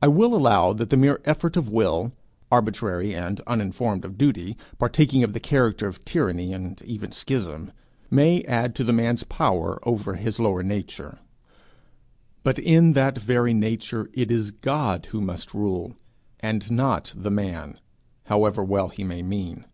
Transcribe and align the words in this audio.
I 0.00 0.08
will 0.08 0.34
allow 0.34 0.72
that 0.72 0.88
the 0.88 0.96
mere 0.96 1.20
effort 1.26 1.58
of 1.58 1.68
will, 1.68 2.12
arbitrary 2.50 3.14
and 3.14 3.40
uninformed 3.46 4.06
of 4.06 4.16
duty, 4.16 4.56
partaking 4.78 5.22
of 5.22 5.34
the 5.34 5.38
character 5.38 5.86
of 5.86 6.02
tyranny 6.06 6.54
and 6.54 6.80
even 6.80 7.12
schism, 7.12 7.72
may 8.10 8.40
add 8.44 8.74
to 8.76 8.84
the 8.84 8.92
man's 8.94 9.22
power 9.22 9.78
over 9.86 10.14
his 10.14 10.40
lower 10.40 10.62
nature; 10.62 11.18
but 12.42 12.58
in 12.58 12.94
that 12.94 13.18
very 13.18 13.52
nature 13.52 14.08
it 14.14 14.30
is 14.30 14.50
God 14.50 15.04
who 15.10 15.20
must 15.20 15.52
rule 15.52 15.94
and 16.40 16.70
not 16.70 17.12
the 17.14 17.30
man, 17.30 17.78
however 18.24 18.64
well 18.64 18.88
he 18.88 19.04
may 19.04 19.20
mean. 19.20 19.66